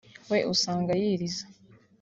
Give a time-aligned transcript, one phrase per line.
[0.31, 1.45] we usanga yiriza